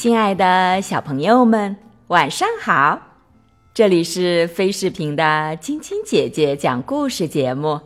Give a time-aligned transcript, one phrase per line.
[0.00, 1.76] 亲爱的小朋友们，
[2.06, 2.98] 晚上好！
[3.74, 7.78] 这里是飞视频的晶晶姐姐讲故事节目，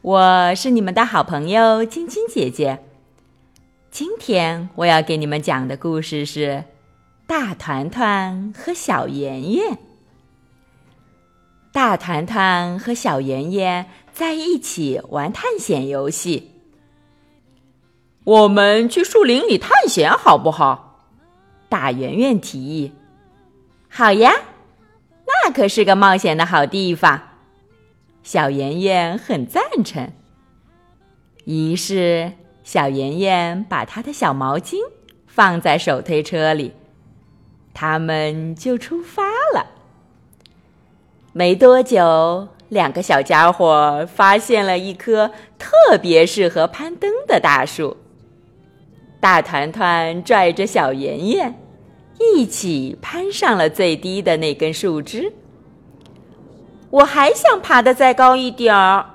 [0.00, 2.78] 我是你们的好朋友晶晶姐姐。
[3.90, 6.46] 今天我要给你们讲的故事是
[7.26, 9.72] 《大团团和小圆圆》。
[11.72, 16.52] 大团团和小圆圆在一起玩探险游戏。
[18.22, 20.86] 我们去树林里探险好不好？
[21.70, 22.92] 大圆圆提议。
[23.88, 24.32] 好呀，
[25.26, 27.22] 那可是个冒险的好地方。
[28.22, 30.12] 小圆圆很赞成。
[31.44, 32.32] 于是，
[32.62, 34.76] 小圆圆把她的小毛巾
[35.26, 36.74] 放在手推车里，
[37.72, 39.22] 他们就出发
[39.54, 39.66] 了。
[41.32, 47.96] 没多久，两个小家伙发现了一棵特别适合攀登的大树。
[49.20, 51.54] 大团团拽着小圆圆，
[52.18, 55.32] 一起攀上了最低的那根树枝。
[56.88, 59.10] 我还想爬得再高一点儿，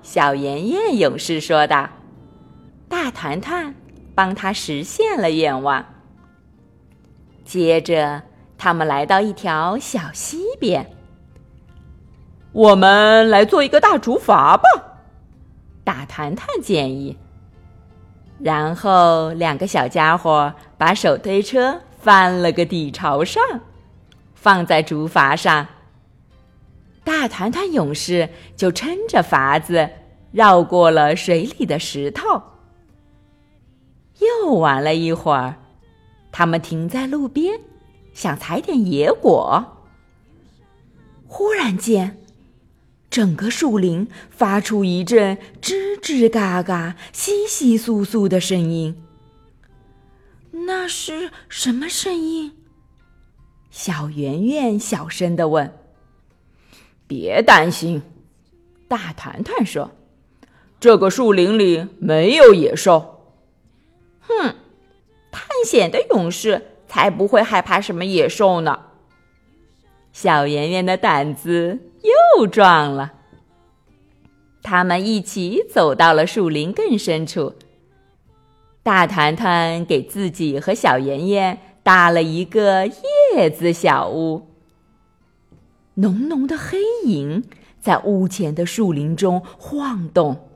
[0.00, 1.88] 小圆圆勇士说道。
[2.88, 3.74] 大团团
[4.14, 5.84] 帮他实现了愿望。
[7.44, 8.22] 接着，
[8.56, 10.86] 他们来到一条小溪边。
[12.52, 14.62] 我们来做一个大竹筏吧，
[15.82, 17.18] 大团团建议。
[18.38, 23.42] 然后两个小家伙把手推车翻了个底朝上，
[24.34, 25.66] 放在竹筏上。
[27.02, 29.88] 大团团勇士就撑着筏子
[30.32, 32.42] 绕过了水里的石头。
[34.18, 35.56] 又玩了一会儿，
[36.32, 37.60] 他们停在路边，
[38.12, 39.64] 想采点野果。
[41.26, 42.18] 忽然间。
[43.16, 49.02] 整个树林发出一阵吱吱嘎嘎、窸窸窣窣的声音。
[50.50, 52.52] 那是什么声音？
[53.70, 55.72] 小圆圆小声的问。
[57.08, 58.02] “别担心。”
[58.86, 59.92] 大团团说
[60.78, 63.32] ，“这个树林里没有野兽。
[64.28, 64.56] ”“哼，
[65.32, 68.80] 探险的勇士才不会害怕什么野兽呢。”
[70.18, 71.78] 小圆圆的胆子。
[72.38, 73.12] 又壮了。
[74.62, 77.54] 他们一起走到了树林更深处。
[78.82, 84.48] 大团团给自己和小圆圆搭了一个叶子小屋。
[85.94, 87.44] 浓浓的黑影
[87.78, 90.48] 在屋前的树林中晃动。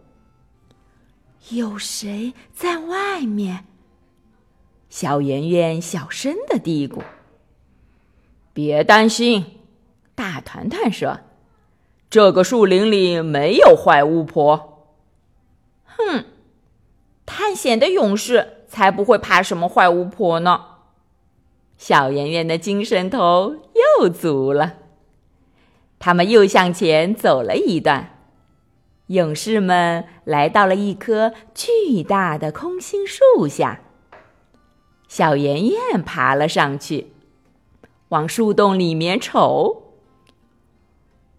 [1.51, 3.67] 有谁在外面？
[4.89, 7.03] 小圆圆小声的嘀咕。
[8.63, 9.47] 别担心，
[10.15, 11.21] 大团团说。
[12.11, 14.85] 这个树林里没有坏巫婆。
[15.85, 16.27] 哼，
[17.25, 20.67] 探险的勇士才不会怕什么坏巫婆呢。
[21.79, 23.57] 小圆圆的精神头
[23.99, 24.75] 又足了。
[25.99, 28.19] 他们又向前走了一段，
[29.07, 33.81] 勇士们来到了一棵巨大的空心树下。
[35.09, 37.13] 小圆圆爬了上去，
[38.11, 39.95] 往树洞里面瞅。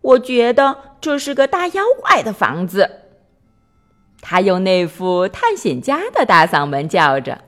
[0.02, 2.98] 我觉得这是个大妖怪的房子。
[4.20, 7.44] 他用那副探险家的大嗓门叫着，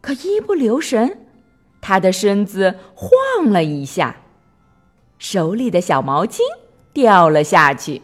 [0.00, 1.26] 可一不留神，
[1.80, 4.16] 他的身子晃了一下，
[5.18, 6.40] 手里的小毛巾
[6.92, 8.02] 掉了下去。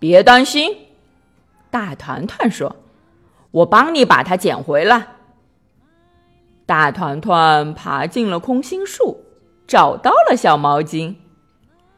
[0.00, 0.88] 别担心，
[1.70, 2.76] 大团团说
[3.52, 5.16] ：“我帮你把它捡回来。”
[6.70, 9.24] 大团团爬进了空心树，
[9.66, 11.16] 找到了小毛巾。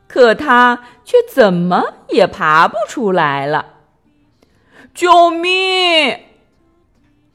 [0.08, 3.66] 可它却怎么也爬不出来了！
[4.94, 6.19] 救命！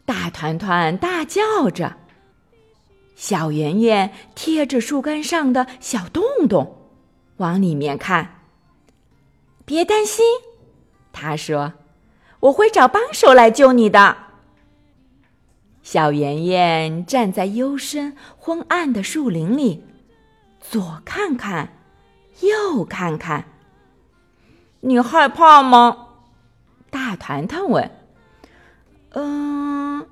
[0.04, 1.98] 大团团大叫着。
[3.16, 6.90] 小圆圆贴着树干上的小洞洞，
[7.38, 8.42] 往里面看。
[9.64, 10.26] 别担心，
[11.14, 11.74] 他说
[12.42, 14.18] ：“我会找帮手来救你的。”
[15.88, 19.86] 小圆圆站在幽深昏暗的树林里，
[20.60, 21.70] 左看看。
[22.42, 23.46] 右看看，
[24.82, 26.10] 你害怕吗？
[26.90, 27.90] 大团团问。
[29.12, 30.06] 嗯，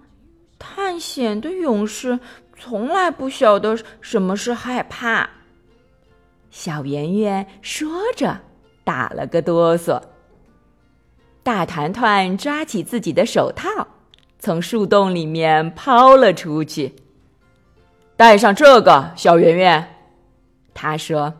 [0.57, 2.21] 探险的勇士
[2.57, 5.29] 从来不晓得什么是害怕。
[6.51, 8.39] 小圆圆说着，
[8.85, 10.01] 打了个哆嗦。
[11.43, 13.85] 大团团抓起自己的手套，
[14.45, 16.93] 从树洞里面抛了出去。
[18.15, 19.95] 带上这个，小圆圆，
[20.71, 21.33] 他说。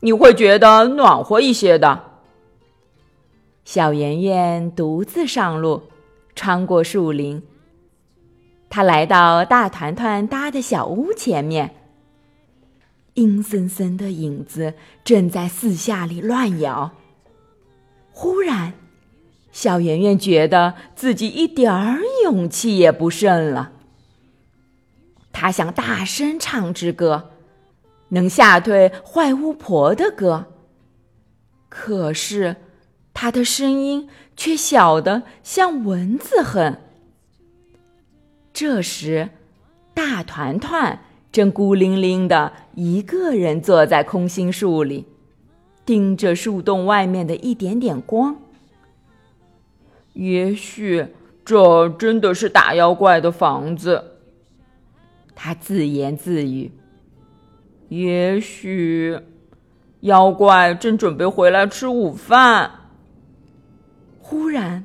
[0.00, 2.02] 你会觉得暖和一些的。
[3.64, 5.84] 小圆圆独自上路，
[6.34, 7.40] 穿过树林。
[8.68, 11.72] 他来到大团团搭的小屋前面，
[13.14, 16.90] 阴森森的影子正在四下里乱摇。
[18.10, 18.72] 忽然，
[19.54, 23.70] 小圆圆觉得自己一点儿勇气也不剩了。
[25.32, 27.30] 他想大声唱支歌，
[28.08, 30.46] 能吓退坏巫婆的歌。
[31.68, 32.56] 可是，
[33.14, 36.78] 他的声音却小得像蚊子哼。
[38.52, 39.30] 这时，
[39.94, 40.98] 大团团
[41.30, 45.06] 正孤零零的一个人坐在空心树里，
[45.86, 48.36] 盯着树洞外面的一点点光。
[50.14, 51.06] 也许
[51.44, 54.18] 这真的是大妖怪的房子，
[55.34, 56.72] 他自言自语。
[57.88, 59.20] 也许，
[60.00, 62.70] 妖怪正准备回来吃午饭。
[64.18, 64.84] 忽然。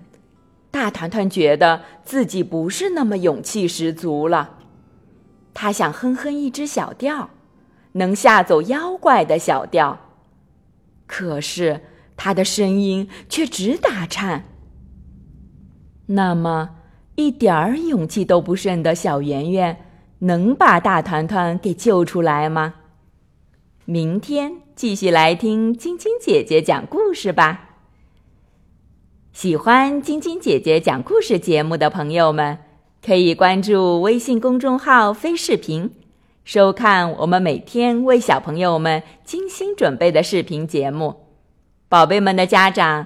[0.71, 4.57] 大团团觉得自己不是那么勇气十足了，
[5.51, 7.31] 他想哼哼一支小调，
[7.93, 9.99] 能吓走妖怪的小调。
[11.07, 11.81] 可是
[12.15, 14.43] 他的声音却直打颤。
[16.11, 16.71] 那么，
[17.15, 19.85] 一点儿勇气都不剩的小圆圆，
[20.19, 22.73] 能把大团团给救出来吗？
[23.85, 27.75] 明天继续来听晶晶姐姐讲故事吧。
[29.33, 32.57] 喜欢晶晶姐姐讲故事节目的朋友们，
[33.05, 35.91] 可以关注微信公众号“飞视频”，
[36.43, 41.27] 收看我们每天为小朋友们精心准备的视频节目。
[41.87, 43.05] 宝贝们的家长